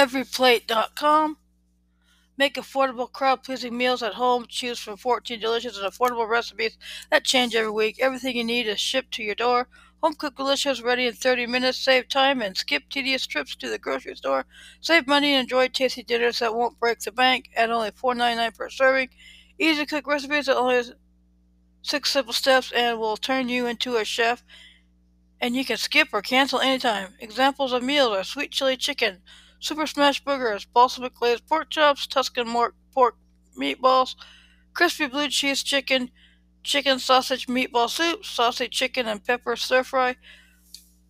everyplate.com. 0.00 1.36
Make 2.38 2.54
affordable, 2.54 3.12
crowd 3.12 3.42
pleasing 3.42 3.76
meals 3.76 4.02
at 4.02 4.14
home. 4.14 4.46
Choose 4.48 4.78
from 4.78 4.96
14 4.96 5.38
delicious 5.38 5.76
and 5.76 5.86
affordable 5.86 6.26
recipes 6.26 6.78
that 7.10 7.24
change 7.24 7.54
every 7.54 7.70
week. 7.70 7.98
Everything 8.00 8.34
you 8.34 8.44
need 8.44 8.66
is 8.66 8.80
shipped 8.80 9.12
to 9.14 9.22
your 9.22 9.34
door. 9.34 9.68
Home 10.02 10.14
cooked 10.14 10.38
delicious, 10.38 10.80
ready 10.80 11.06
in 11.06 11.12
30 11.12 11.46
minutes. 11.48 11.76
Save 11.76 12.08
time 12.08 12.40
and 12.40 12.56
skip 12.56 12.84
tedious 12.88 13.26
trips 13.26 13.54
to 13.56 13.68
the 13.68 13.78
grocery 13.78 14.16
store. 14.16 14.46
Save 14.80 15.06
money 15.06 15.34
and 15.34 15.42
enjoy 15.42 15.68
tasty 15.68 16.02
dinners 16.02 16.38
that 16.38 16.54
won't 16.54 16.80
break 16.80 17.00
the 17.00 17.12
bank 17.12 17.50
at 17.54 17.70
only 17.70 17.90
$4.99 17.90 18.56
per 18.56 18.70
serving. 18.70 19.10
Easy 19.58 19.84
to 19.84 19.86
cook 19.86 20.06
recipes 20.06 20.46
that 20.46 20.56
only 20.56 20.82
six 21.82 22.10
simple 22.10 22.32
steps 22.32 22.72
and 22.72 22.98
will 22.98 23.18
turn 23.18 23.50
you 23.50 23.66
into 23.66 23.96
a 23.96 24.04
chef. 24.06 24.42
And 25.42 25.54
you 25.54 25.66
can 25.66 25.76
skip 25.76 26.08
or 26.14 26.22
cancel 26.22 26.60
anytime. 26.60 27.16
Examples 27.20 27.72
of 27.74 27.82
meals 27.82 28.16
are 28.16 28.24
sweet 28.24 28.50
chili 28.50 28.78
chicken, 28.78 29.18
super 29.60 29.86
smash 29.86 30.24
burgers, 30.24 30.64
balsamic 30.64 31.14
glazed 31.14 31.46
pork 31.46 31.70
chops, 31.70 32.06
Tuscan 32.06 32.46
pork 32.92 33.16
meatballs, 33.56 34.16
crispy 34.74 35.06
blue 35.06 35.28
cheese 35.28 35.62
chicken, 35.62 36.10
chicken 36.62 36.98
sausage 36.98 37.46
meatball 37.46 37.88
soup, 37.88 38.24
sausage 38.24 38.72
chicken 38.72 39.06
and 39.06 39.24
pepper 39.24 39.56
stir 39.56 39.84
fry, 39.84 40.16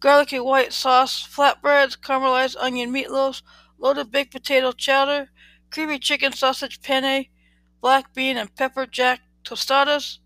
garlicky 0.01 0.41
white 0.41 0.73
sauce 0.73 1.27
flatbreads, 1.27 1.99
caramelized 1.99 2.57
onion 2.59 2.93
meatloaves, 2.93 3.43
loaded 3.79 4.11
baked 4.11 4.33
potato 4.33 4.73
chowder, 4.73 5.31
creamy 5.71 5.99
chicken 5.99 6.33
sausage 6.33 6.83
penne, 6.83 7.27
black 7.81 8.13
bean 8.13 8.37
and 8.37 8.55
pepper 8.57 8.87
jack 8.87 9.21
tostadas, 9.45 10.19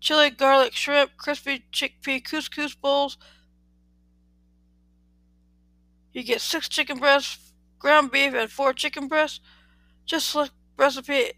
chili 0.00 0.30
garlic 0.30 0.72
shrimp, 0.74 1.10
crispy 1.16 1.64
chickpea 1.72 2.22
couscous 2.24 2.74
bowls. 2.74 3.18
You 6.12 6.22
get 6.22 6.40
six 6.40 6.68
chicken 6.68 6.98
breasts, 6.98 7.52
ground 7.78 8.10
beef, 8.10 8.34
and 8.34 8.50
four 8.50 8.72
chicken 8.72 9.08
breasts. 9.08 9.40
Just 10.06 10.30
select 10.30 10.52
recipe 10.76 11.32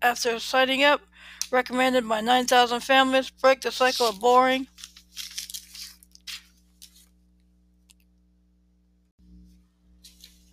after 0.00 0.38
signing 0.38 0.84
up. 0.84 1.00
Recommended 1.50 2.08
by 2.08 2.20
9,000 2.20 2.80
families. 2.80 3.30
Break 3.30 3.60
the 3.60 3.70
cycle 3.70 4.08
of 4.08 4.20
boring. 4.20 4.68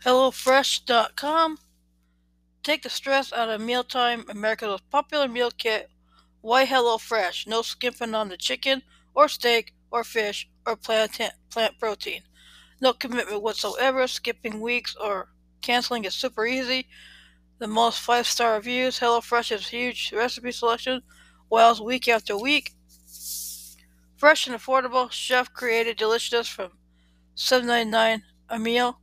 HelloFresh.com. 0.03 1.57
Take 2.63 2.83
the 2.83 2.89
stress 2.89 3.31
out 3.31 3.49
of 3.49 3.61
mealtime. 3.61 4.25
America's 4.29 4.67
most 4.67 4.89
popular 4.89 5.27
meal 5.27 5.51
kit. 5.51 5.89
Why 6.41 6.65
HelloFresh? 6.65 7.47
No 7.47 7.61
skimping 7.61 8.15
on 8.15 8.29
the 8.29 8.37
chicken 8.37 8.81
or 9.13 9.27
steak 9.27 9.73
or 9.91 10.03
fish 10.03 10.49
or 10.65 10.75
plant, 10.75 11.19
plant 11.49 11.79
protein. 11.79 12.21
No 12.81 12.93
commitment 12.93 13.41
whatsoever. 13.41 14.07
Skipping 14.07 14.61
weeks 14.61 14.95
or 14.95 15.29
canceling 15.61 16.05
is 16.05 16.13
super 16.15 16.45
easy 16.45 16.87
the 17.59 17.67
most 17.67 17.99
five 17.99 18.25
star 18.25 18.55
reviews. 18.55 18.99
HelloFresh's 18.99 19.67
huge 19.67 20.11
recipe 20.13 20.51
selection 20.51 21.01
wows 21.49 21.81
week 21.81 22.07
after 22.07 22.37
week. 22.37 22.73
Fresh 24.17 24.47
and 24.47 24.55
affordable, 24.55 25.11
chef 25.11 25.53
created 25.53 25.97
deliciousness 25.97 26.47
from 26.47 26.71
$7.99 27.37 28.21
a 28.49 28.59
meal. 28.59 28.99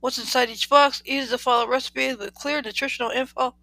What's 0.00 0.18
inside 0.18 0.50
each 0.50 0.68
box? 0.68 1.02
Easy 1.04 1.30
to 1.30 1.38
follow 1.38 1.66
recipes 1.66 2.16
with 2.16 2.34
clear 2.34 2.60
nutritional 2.60 3.10
info. 3.10 3.54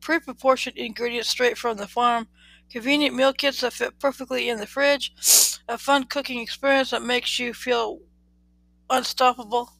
Pre 0.00 0.20
proportioned 0.20 0.76
ingredients 0.76 1.28
straight 1.28 1.58
from 1.58 1.76
the 1.76 1.88
farm. 1.88 2.28
Convenient 2.70 3.14
meal 3.14 3.32
kits 3.32 3.60
that 3.60 3.72
fit 3.72 3.98
perfectly 3.98 4.48
in 4.48 4.58
the 4.58 4.66
fridge. 4.66 5.12
A 5.68 5.78
fun 5.78 6.04
cooking 6.04 6.40
experience 6.40 6.90
that 6.90 7.02
makes 7.02 7.38
you 7.38 7.54
feel 7.54 8.00
unstoppable. 8.90 9.70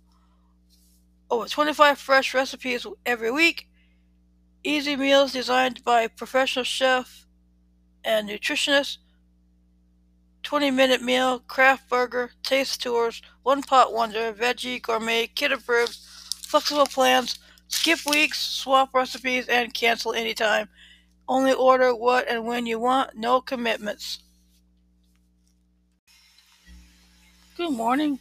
Over 1.30 1.47
25 1.47 1.98
fresh 1.98 2.34
recipes 2.34 2.86
every 3.05 3.30
week. 3.30 3.69
Easy 4.62 4.96
meals 4.96 5.33
designed 5.33 5.84
by 5.84 6.06
professional 6.06 6.64
chef 6.64 7.27
and 8.05 8.28
nutritionist. 8.28 8.98
20 10.42 10.70
minute 10.70 11.02
meal, 11.02 11.39
craft 11.40 11.89
burger, 11.89 12.30
taste 12.42 12.83
tours, 12.83 13.23
one 13.42 13.62
pot 13.62 13.92
wonder, 13.92 14.33
veggie, 14.33 14.80
gourmet, 14.80 15.27
kit 15.27 15.52
approved, 15.52 15.96
flexible 16.46 16.86
plans, 16.86 17.39
skip 17.68 17.98
weeks, 18.07 18.39
swap 18.39 18.90
recipes, 18.95 19.48
and 19.48 19.73
cancel 19.73 20.12
anytime. 20.12 20.68
Only 21.27 21.55
order 21.55 21.95
what 21.95 22.28
and 22.28 22.45
when 22.45 22.67
you 22.67 22.78
want, 22.78 23.17
no 23.17 23.40
commitments. 23.40 24.18
Good 27.57 27.73
morning. 27.73 28.18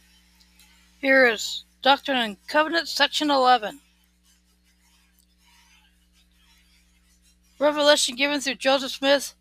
Here 1.04 1.26
is 1.26 1.64
Doctrine 1.82 2.16
and 2.16 2.46
Covenants, 2.46 2.90
Section 2.90 3.30
11. 3.30 3.78
Revelation 7.58 8.16
given 8.16 8.40
through 8.40 8.54
Joseph 8.54 8.92
Smith, 8.92 9.34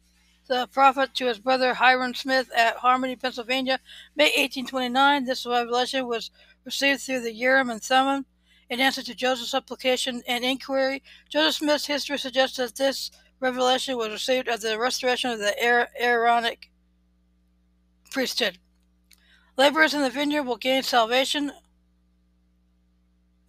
the 0.49 0.67
prophet, 0.67 1.15
to 1.15 1.27
his 1.27 1.39
brother 1.39 1.75
Hyrum 1.75 2.15
Smith 2.15 2.49
at 2.53 2.75
Harmony, 2.75 3.15
Pennsylvania, 3.15 3.79
May 4.13 4.25
1829. 4.25 5.23
This 5.23 5.45
revelation 5.45 6.05
was 6.05 6.31
received 6.65 6.99
through 6.99 7.21
the 7.21 7.33
Urim 7.33 7.69
and 7.69 7.81
Thummim. 7.81 8.25
In 8.69 8.81
answer 8.81 9.01
to 9.01 9.15
Joseph's 9.15 9.53
application 9.53 10.21
and 10.27 10.43
inquiry, 10.43 11.01
Joseph 11.29 11.59
Smith's 11.59 11.85
history 11.85 12.17
suggests 12.17 12.57
that 12.57 12.75
this 12.75 13.09
revelation 13.39 13.95
was 13.95 14.09
received 14.09 14.49
at 14.49 14.59
the 14.59 14.77
restoration 14.77 15.31
of 15.31 15.39
the 15.39 15.55
Aaronic 15.97 16.69
priesthood. 18.11 18.57
Laborers 19.55 19.93
in 19.93 20.01
the 20.01 20.09
vineyard 20.09 20.43
will 20.43 20.57
gain 20.57 20.81
salvation. 20.81 21.51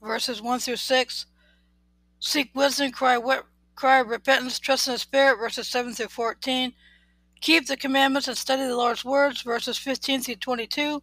Verses 0.02 0.42
1 0.42 0.58
through 0.60 0.76
6. 0.76 1.26
Seek 2.20 2.50
wisdom, 2.54 2.90
cry, 2.90 3.18
cry 3.74 4.00
of 4.00 4.08
repentance, 4.08 4.58
trust 4.58 4.86
in 4.86 4.94
the 4.94 4.98
Spirit, 4.98 5.38
verses 5.38 5.68
7 5.68 5.94
through 5.94 6.08
14. 6.08 6.72
Keep 7.40 7.66
the 7.66 7.76
commandments 7.76 8.28
and 8.28 8.36
study 8.36 8.62
the 8.62 8.76
Lord's 8.76 9.04
words, 9.04 9.42
verses 9.42 9.78
15 9.78 10.22
through 10.22 10.36
22. 10.36 11.02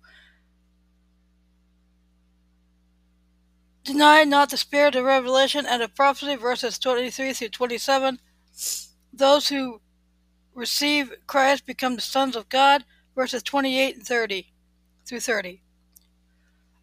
Deny 3.83 4.23
not 4.23 4.51
the 4.51 4.57
spirit 4.57 4.95
of 4.95 5.05
revelation 5.05 5.65
and 5.65 5.81
of 5.81 5.95
prophecy, 5.95 6.35
verses 6.35 6.77
23 6.77 7.33
through 7.33 7.49
27. 7.49 8.19
Those 9.11 9.47
who 9.47 9.81
receive 10.53 11.11
Christ 11.25 11.65
become 11.65 11.95
the 11.95 12.01
sons 12.01 12.35
of 12.35 12.49
God, 12.49 12.85
verses 13.15 13.41
28 13.41 13.95
and 13.95 14.05
30 14.05 14.50
through 15.05 15.21
30. 15.21 15.61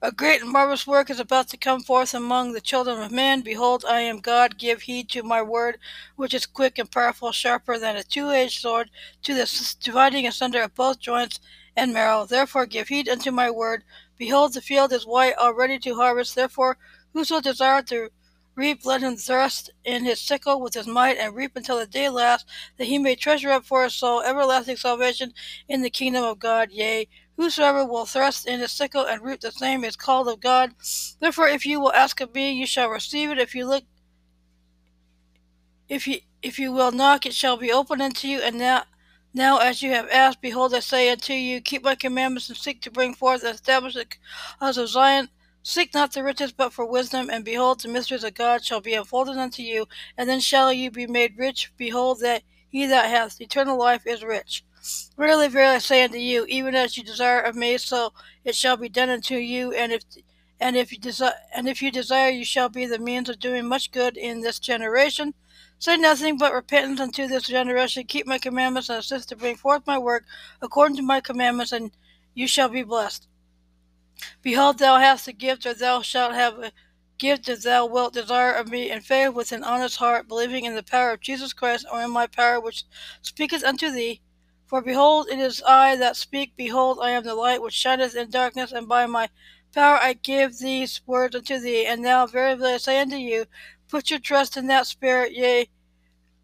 A 0.00 0.12
great 0.12 0.42
and 0.42 0.52
marvelous 0.52 0.86
work 0.86 1.10
is 1.10 1.18
about 1.18 1.48
to 1.48 1.56
come 1.56 1.80
forth 1.80 2.14
among 2.14 2.52
the 2.52 2.60
children 2.60 3.02
of 3.02 3.10
men. 3.10 3.40
Behold, 3.40 3.84
I 3.84 3.98
am 4.02 4.20
God. 4.20 4.56
Give 4.56 4.82
heed 4.82 5.08
to 5.10 5.24
my 5.24 5.42
word, 5.42 5.78
which 6.14 6.34
is 6.34 6.46
quick 6.46 6.78
and 6.78 6.88
powerful, 6.88 7.32
sharper 7.32 7.80
than 7.80 7.96
a 7.96 8.04
two 8.04 8.30
edged 8.30 8.60
sword, 8.60 8.90
to 9.24 9.34
the 9.34 9.76
dividing 9.82 10.24
asunder 10.24 10.62
of 10.62 10.76
both 10.76 11.00
joints 11.00 11.40
and 11.74 11.92
marrow. 11.92 12.26
Therefore, 12.26 12.64
give 12.64 12.86
heed 12.86 13.08
unto 13.08 13.32
my 13.32 13.50
word. 13.50 13.82
Behold, 14.16 14.54
the 14.54 14.60
field 14.60 14.92
is 14.92 15.04
white, 15.04 15.36
already 15.36 15.80
to 15.80 15.96
harvest. 15.96 16.36
Therefore, 16.36 16.78
whoso 17.12 17.40
desireth 17.40 17.86
to 17.86 18.10
reap, 18.54 18.86
let 18.86 19.00
him 19.00 19.16
thrust 19.16 19.70
in 19.84 20.04
his 20.04 20.20
sickle 20.20 20.60
with 20.60 20.74
his 20.74 20.86
might, 20.86 21.18
and 21.18 21.34
reap 21.34 21.56
until 21.56 21.78
the 21.78 21.86
day 21.86 22.08
last, 22.08 22.46
that 22.76 22.86
he 22.86 22.98
may 22.98 23.16
treasure 23.16 23.50
up 23.50 23.64
for 23.64 23.82
his 23.82 23.94
soul 23.94 24.22
everlasting 24.22 24.76
salvation 24.76 25.32
in 25.68 25.82
the 25.82 25.90
kingdom 25.90 26.22
of 26.22 26.38
God. 26.38 26.70
Yea, 26.70 27.08
Whosoever 27.38 27.84
will 27.84 28.04
thrust 28.04 28.48
in 28.48 28.58
his 28.58 28.72
sickle 28.72 29.06
and 29.06 29.22
root 29.22 29.42
the 29.42 29.52
same 29.52 29.84
is 29.84 29.94
called 29.94 30.26
of 30.26 30.40
God. 30.40 30.74
Therefore, 31.20 31.46
if 31.46 31.64
you 31.64 31.78
will 31.78 31.92
ask 31.92 32.20
of 32.20 32.34
me, 32.34 32.50
you 32.50 32.66
shall 32.66 32.90
receive 32.90 33.30
it. 33.30 33.38
If 33.38 33.54
you 33.54 33.64
look, 33.64 33.84
if 35.88 36.08
you 36.08 36.18
if 36.42 36.58
you 36.58 36.72
will 36.72 36.90
knock, 36.90 37.26
it 37.26 37.34
shall 37.34 37.56
be 37.56 37.70
opened 37.70 38.02
unto 38.02 38.26
you. 38.26 38.40
And 38.40 38.58
now, 38.58 38.82
now 39.32 39.58
as 39.58 39.82
you 39.82 39.90
have 39.90 40.08
asked, 40.10 40.40
behold, 40.40 40.74
I 40.74 40.80
say 40.80 41.10
unto 41.10 41.32
you, 41.32 41.60
keep 41.60 41.84
my 41.84 41.94
commandments 41.94 42.48
and 42.48 42.58
seek 42.58 42.82
to 42.82 42.90
bring 42.90 43.14
forth 43.14 43.44
and 43.44 43.54
establish 43.54 43.94
the 43.94 44.06
cause 44.58 44.76
of 44.76 44.88
Zion. 44.88 45.28
Seek 45.62 45.94
not 45.94 46.12
the 46.12 46.24
riches, 46.24 46.50
but 46.50 46.72
for 46.72 46.86
wisdom, 46.86 47.30
and 47.30 47.44
behold, 47.44 47.80
the 47.80 47.88
mysteries 47.88 48.24
of 48.24 48.34
God 48.34 48.64
shall 48.64 48.80
be 48.80 48.94
unfolded 48.94 49.36
unto 49.36 49.62
you, 49.62 49.86
and 50.16 50.28
then 50.28 50.40
shall 50.40 50.72
you 50.72 50.90
be 50.90 51.06
made 51.06 51.38
rich. 51.38 51.72
Behold, 51.76 52.18
that 52.20 52.42
he 52.68 52.86
that 52.86 53.10
hath 53.10 53.40
eternal 53.40 53.78
life 53.78 54.06
is 54.06 54.24
rich. 54.24 54.64
Verily, 55.16 55.48
verily, 55.48 55.76
I 55.76 55.78
say 55.78 56.04
unto 56.04 56.18
you, 56.18 56.46
even 56.48 56.74
as 56.74 56.96
you 56.96 57.02
desire 57.02 57.40
of 57.40 57.56
me, 57.56 57.78
so 57.78 58.12
it 58.44 58.54
shall 58.54 58.76
be 58.76 58.88
done 58.88 59.10
unto 59.10 59.34
you. 59.34 59.72
And 59.72 59.92
if 59.92 60.02
and 60.60 60.76
if 60.76 60.92
you 60.92 60.98
desire, 60.98 61.34
and 61.54 61.68
if 61.68 61.82
you 61.82 61.90
desire, 61.90 62.30
you 62.30 62.44
shall 62.44 62.68
be 62.68 62.86
the 62.86 62.98
means 62.98 63.28
of 63.28 63.38
doing 63.38 63.66
much 63.66 63.90
good 63.90 64.16
in 64.16 64.40
this 64.40 64.58
generation. 64.58 65.34
Say 65.78 65.96
nothing 65.96 66.38
but 66.38 66.52
repentance 66.52 67.00
unto 67.00 67.28
this 67.28 67.44
generation. 67.44 68.04
Keep 68.06 68.26
my 68.26 68.38
commandments 68.38 68.88
and 68.88 68.98
assist 68.98 69.28
to 69.28 69.36
bring 69.36 69.56
forth 69.56 69.86
my 69.86 69.98
work 69.98 70.24
according 70.60 70.96
to 70.96 71.02
my 71.02 71.20
commandments, 71.20 71.72
and 71.72 71.90
you 72.34 72.46
shall 72.46 72.68
be 72.68 72.82
blessed. 72.82 73.28
Behold, 74.42 74.78
thou 74.78 74.98
hast 74.98 75.28
a 75.28 75.32
gift, 75.32 75.66
or 75.66 75.74
thou 75.74 76.02
shalt 76.02 76.34
have 76.34 76.58
a 76.58 76.72
gift 77.18 77.48
if 77.48 77.62
thou 77.62 77.86
wilt 77.86 78.14
desire 78.14 78.52
of 78.52 78.68
me 78.68 78.90
in 78.90 79.00
faith 79.00 79.34
with 79.34 79.52
an 79.52 79.64
honest 79.64 79.96
heart, 79.96 80.28
believing 80.28 80.64
in 80.64 80.74
the 80.74 80.82
power 80.82 81.12
of 81.12 81.20
Jesus 81.20 81.52
Christ, 81.52 81.86
or 81.92 82.02
in 82.02 82.10
my 82.10 82.26
power 82.26 82.60
which 82.60 82.84
speaketh 83.22 83.64
unto 83.64 83.90
thee. 83.90 84.20
For 84.68 84.82
behold, 84.82 85.28
it 85.30 85.38
is 85.38 85.62
I 85.62 85.96
that 85.96 86.14
speak. 86.14 86.52
Behold, 86.54 86.98
I 87.00 87.10
am 87.12 87.24
the 87.24 87.34
light 87.34 87.62
which 87.62 87.72
shineth 87.72 88.14
in 88.14 88.28
darkness, 88.28 88.70
and 88.70 88.86
by 88.86 89.06
my 89.06 89.30
power 89.74 89.96
I 89.96 90.12
give 90.12 90.58
these 90.58 91.00
words 91.06 91.34
unto 91.34 91.58
thee, 91.58 91.86
and 91.86 92.02
now 92.02 92.26
verily 92.26 92.74
I 92.74 92.76
say 92.76 93.00
unto 93.00 93.16
you, 93.16 93.46
put 93.88 94.10
your 94.10 94.18
trust 94.18 94.58
in 94.58 94.66
that 94.66 94.86
Spirit, 94.86 95.32
yea, 95.32 95.70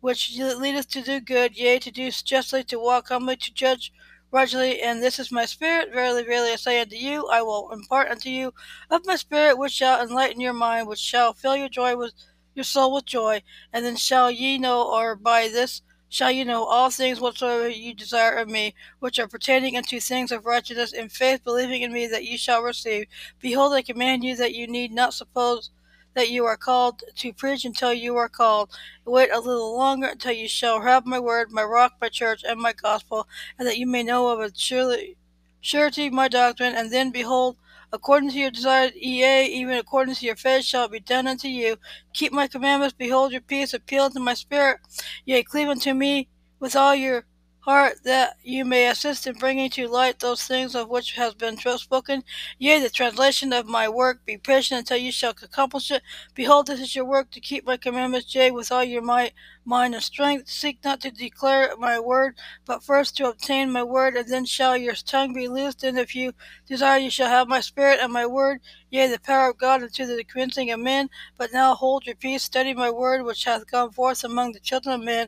which 0.00 0.38
leadeth 0.38 0.88
to 0.88 1.02
do 1.02 1.20
good, 1.20 1.54
yea, 1.54 1.78
to 1.78 1.90
do 1.90 2.10
justly, 2.10 2.64
to 2.64 2.78
walk 2.78 3.08
humbly, 3.08 3.36
to 3.36 3.52
judge 3.52 3.92
righteously, 4.30 4.80
and 4.80 5.02
this 5.02 5.18
is 5.18 5.30
my 5.30 5.44
spirit. 5.44 5.92
Verily, 5.92 6.22
verily, 6.22 6.52
I 6.52 6.56
say 6.56 6.80
unto 6.80 6.96
you, 6.96 7.26
I 7.26 7.42
will 7.42 7.70
impart 7.72 8.10
unto 8.10 8.30
you 8.30 8.54
of 8.88 9.04
my 9.04 9.16
spirit, 9.16 9.58
which 9.58 9.72
shall 9.72 10.02
enlighten 10.02 10.40
your 10.40 10.54
mind, 10.54 10.88
which 10.88 10.98
shall 10.98 11.34
fill 11.34 11.56
your 11.56 11.68
joy 11.68 11.94
with 11.94 12.14
your 12.54 12.64
soul 12.64 12.94
with 12.94 13.04
joy, 13.04 13.42
and 13.70 13.84
then 13.84 13.96
shall 13.96 14.30
ye 14.30 14.56
know, 14.56 14.82
or 14.82 15.14
by 15.14 15.48
this 15.48 15.82
shall 16.14 16.30
you 16.30 16.44
know 16.44 16.64
all 16.64 16.90
things 16.90 17.18
whatsoever 17.18 17.68
you 17.68 17.92
desire 17.92 18.36
of 18.36 18.48
me, 18.48 18.72
which 19.00 19.18
are 19.18 19.26
pertaining 19.26 19.76
unto 19.76 19.98
things 19.98 20.30
of 20.30 20.46
righteousness, 20.46 20.92
in 20.92 21.08
faith 21.08 21.42
believing 21.42 21.82
in 21.82 21.92
me 21.92 22.06
that 22.06 22.24
ye 22.24 22.36
shall 22.36 22.62
receive. 22.62 23.06
Behold, 23.40 23.72
I 23.72 23.82
command 23.82 24.22
you 24.22 24.36
that 24.36 24.54
you 24.54 24.68
need 24.68 24.92
not 24.92 25.12
suppose 25.12 25.70
that 26.14 26.30
you 26.30 26.44
are 26.44 26.56
called 26.56 27.02
to 27.16 27.32
preach 27.32 27.64
until 27.64 27.92
you 27.92 28.14
are 28.14 28.28
called. 28.28 28.70
Wait 29.04 29.28
a 29.32 29.40
little 29.40 29.76
longer 29.76 30.06
until 30.06 30.30
you 30.30 30.46
shall 30.46 30.82
have 30.82 31.04
my 31.04 31.18
word, 31.18 31.50
my 31.50 31.64
rock, 31.64 31.94
my 32.00 32.08
church, 32.08 32.44
and 32.46 32.60
my 32.60 32.72
gospel, 32.72 33.26
and 33.58 33.66
that 33.66 33.78
you 33.78 33.86
may 33.88 34.04
know 34.04 34.28
of 34.28 34.38
a 34.38 34.52
surely, 34.54 35.16
surety 35.60 36.10
my 36.10 36.28
doctrine, 36.28 36.76
and 36.76 36.92
then 36.92 37.10
behold, 37.10 37.56
according 37.94 38.30
to 38.30 38.38
your 38.38 38.50
desire, 38.50 38.90
yea, 38.96 39.46
even 39.46 39.76
according 39.78 40.16
to 40.16 40.26
your 40.26 40.34
faith 40.34 40.64
shall 40.64 40.86
it 40.86 40.90
be 40.90 40.98
done 41.00 41.28
unto 41.28 41.46
you. 41.46 41.76
Keep 42.12 42.32
my 42.32 42.48
commandments, 42.48 42.94
behold 42.98 43.30
your 43.30 43.40
peace, 43.40 43.72
appeal 43.72 44.10
to 44.10 44.18
my 44.18 44.34
spirit, 44.34 44.80
yea, 45.24 45.44
cleave 45.44 45.68
unto 45.68 45.94
me 45.94 46.28
with 46.58 46.74
all 46.74 46.94
your 46.94 47.24
heart, 47.64 47.94
that 48.04 48.36
you 48.42 48.62
may 48.62 48.88
assist 48.88 49.26
in 49.26 49.34
bringing 49.36 49.70
to 49.70 49.88
light 49.88 50.18
those 50.18 50.42
things 50.44 50.74
of 50.74 50.90
which 50.90 51.14
has 51.14 51.32
been 51.34 51.56
spoken. 51.56 52.22
Yea, 52.58 52.78
the 52.78 52.90
translation 52.90 53.54
of 53.54 53.66
my 53.66 53.88
work, 53.88 54.24
be 54.26 54.36
patient 54.36 54.80
until 54.80 54.98
you 54.98 55.10
shall 55.10 55.30
accomplish 55.30 55.90
it. 55.90 56.02
Behold, 56.34 56.66
this 56.66 56.80
is 56.80 56.94
your 56.94 57.06
work, 57.06 57.30
to 57.30 57.40
keep 57.40 57.64
my 57.64 57.78
commandments, 57.78 58.34
yea, 58.34 58.50
with 58.50 58.70
all 58.70 58.84
your 58.84 59.00
might, 59.00 59.32
mind, 59.64 59.94
and 59.94 60.02
strength. 60.02 60.50
Seek 60.50 60.78
not 60.84 61.00
to 61.00 61.10
declare 61.10 61.74
my 61.78 61.98
word, 61.98 62.36
but 62.66 62.84
first 62.84 63.16
to 63.16 63.30
obtain 63.30 63.72
my 63.72 63.82
word, 63.82 64.14
and 64.14 64.28
then 64.28 64.44
shall 64.44 64.76
your 64.76 64.94
tongue 64.94 65.32
be 65.32 65.48
loosed, 65.48 65.82
and 65.84 65.98
if 65.98 66.14
you 66.14 66.34
desire, 66.66 66.98
you 66.98 67.10
shall 67.10 67.28
have 67.30 67.48
my 67.48 67.60
spirit 67.60 67.98
and 68.02 68.12
my 68.12 68.26
word, 68.26 68.60
yea, 68.94 69.08
the 69.08 69.18
power 69.18 69.50
of 69.50 69.58
God 69.58 69.82
unto 69.82 70.06
the 70.06 70.22
convincing 70.22 70.70
of 70.70 70.78
men. 70.78 71.10
But 71.36 71.52
now 71.52 71.74
hold 71.74 72.06
your 72.06 72.14
peace, 72.14 72.44
study 72.44 72.72
my 72.74 72.92
word, 72.92 73.24
which 73.24 73.42
hath 73.42 73.68
gone 73.68 73.90
forth 73.90 74.22
among 74.22 74.52
the 74.52 74.60
children 74.60 74.94
of 74.94 75.04
men, 75.04 75.26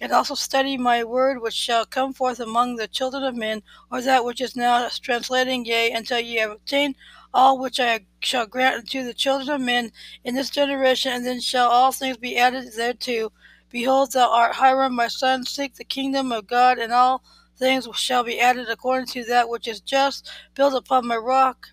and 0.00 0.10
also 0.10 0.34
study 0.34 0.76
my 0.76 1.04
word, 1.04 1.40
which 1.40 1.54
shall 1.54 1.86
come 1.86 2.12
forth 2.12 2.40
among 2.40 2.74
the 2.74 2.88
children 2.88 3.22
of 3.22 3.36
men, 3.36 3.62
or 3.92 4.02
that 4.02 4.24
which 4.24 4.40
is 4.40 4.56
now 4.56 4.88
translating, 5.00 5.64
yea, 5.64 5.92
until 5.92 6.18
ye 6.18 6.38
have 6.38 6.50
obtained 6.50 6.96
all 7.32 7.56
which 7.56 7.78
I 7.78 8.00
shall 8.18 8.46
grant 8.46 8.78
unto 8.78 9.04
the 9.04 9.14
children 9.14 9.48
of 9.48 9.60
men 9.60 9.92
in 10.24 10.34
this 10.34 10.50
generation, 10.50 11.12
and 11.12 11.24
then 11.24 11.40
shall 11.40 11.68
all 11.68 11.92
things 11.92 12.16
be 12.16 12.36
added 12.36 12.72
thereto. 12.72 13.30
Behold, 13.70 14.10
thou 14.12 14.28
art 14.28 14.56
Hyrum, 14.56 14.92
my 14.92 15.06
son, 15.06 15.44
seek 15.44 15.76
the 15.76 15.84
kingdom 15.84 16.32
of 16.32 16.48
God, 16.48 16.78
and 16.78 16.92
all 16.92 17.22
things 17.64 17.88
shall 17.94 18.22
be 18.22 18.38
added 18.38 18.68
according 18.68 19.06
to 19.06 19.24
that 19.24 19.48
which 19.48 19.66
is 19.66 19.80
just. 19.80 20.30
Build 20.54 20.74
upon 20.74 21.06
my 21.06 21.16
rock, 21.16 21.68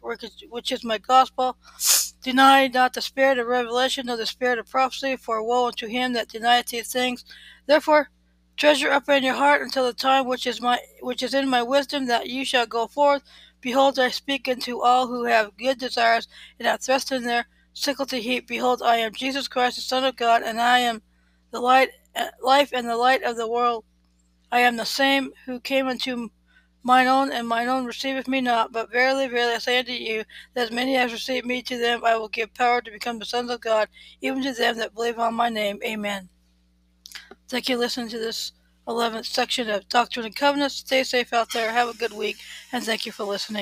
which 0.50 0.72
is 0.72 0.86
my 0.86 0.98
gospel. 0.98 1.58
Deny 2.24 2.68
not 2.68 2.94
the 2.94 3.02
spirit 3.02 3.38
of 3.38 3.48
revelation 3.48 4.06
nor 4.06 4.16
the 4.16 4.26
spirit 4.26 4.58
of 4.58 4.70
prophecy, 4.70 5.18
for 5.18 5.44
woe 5.44 5.68
unto 5.68 5.88
him 5.88 6.14
that 6.14 6.30
denieth 6.30 6.68
these 6.68 6.94
things. 6.94 7.26
Therefore, 7.66 8.10
treasure 8.56 8.90
up 8.90 9.10
in 9.10 9.24
your 9.24 9.34
heart 9.34 9.62
until 9.62 9.86
the 9.86 9.94
time 9.94 10.28
which 10.28 10.48
is 10.48 10.62
my 10.62 10.80
which 11.02 11.22
is 11.22 11.34
in 11.34 11.50
my 11.50 11.62
wisdom, 11.62 12.06
that 12.06 12.30
you 12.30 12.46
shall 12.46 12.66
go 12.66 12.88
forth. 12.88 13.24
Behold, 13.60 14.00
I 14.00 14.12
speak 14.12 14.48
unto 14.48 14.80
all 14.80 15.08
who 15.08 15.26
have 15.26 15.58
good 15.58 15.78
desires, 15.78 16.30
and 16.58 16.68
have 16.68 16.80
thrust 16.80 17.12
in 17.12 17.24
their 17.24 17.48
sickle 17.74 18.06
to 18.06 18.22
heap. 18.22 18.48
Behold, 18.48 18.82
I 18.82 18.96
am 18.98 19.14
Jesus 19.14 19.50
Christ, 19.50 19.76
the 19.76 19.82
Son 19.82 20.06
of 20.06 20.16
God, 20.16 20.42
and 20.42 20.62
I 20.62 20.80
am 20.80 21.02
the 21.52 21.60
light, 21.60 21.90
eh, 22.16 22.30
life, 22.42 22.72
and 22.72 22.88
the 22.88 22.96
light 22.96 23.24
of 23.24 23.36
the 23.36 23.50
world. 23.50 23.84
I 24.52 24.60
am 24.62 24.76
the 24.76 24.86
same 24.86 25.32
who 25.46 25.60
came 25.60 25.88
unto 25.88 26.30
mine 26.84 27.08
own, 27.08 27.32
and 27.32 27.48
mine 27.48 27.68
own 27.68 27.86
receiveth 27.86 28.28
me 28.28 28.42
not. 28.42 28.72
But 28.72 28.92
verily, 28.92 29.28
verily, 29.28 29.54
I 29.54 29.60
say 29.60 29.80
unto 29.80 29.92
you, 29.92 30.24
that 30.54 30.66
as 30.66 30.72
many 30.72 30.98
as 30.98 31.12
receive 31.12 31.46
me, 31.46 31.62
to 31.64 31.78
them 31.78 32.04
I 32.04 32.18
will 32.18 32.28
give 32.28 32.54
power 32.54 32.82
to 32.82 32.92
become 32.92 33.20
the 33.20 33.26
sons 33.26 33.50
of 33.50 33.62
God, 33.62 33.88
even 34.22 34.44
to 34.44 34.54
them 34.54 34.78
that 34.78 34.94
believe 34.94 35.20
on 35.20 35.34
my 35.34 35.50
name. 35.50 35.80
Amen. 35.86 36.30
Thank 37.48 37.70
you 37.70 37.76
for 37.76 37.82
listening 37.82 38.10
to 38.10 38.18
this 38.18 38.54
11th 38.88 39.26
section 39.26 39.70
of 39.70 39.88
Doctrine 39.90 40.26
and 40.26 40.36
Covenants. 40.36 40.76
Stay 40.76 41.04
safe 41.04 41.34
out 41.34 41.52
there. 41.54 41.72
Have 41.72 41.90
a 41.90 41.98
good 41.98 42.14
week, 42.14 42.38
and 42.72 42.84
thank 42.84 43.06
you 43.06 43.12
for 43.12 43.24
listening. 43.24 43.60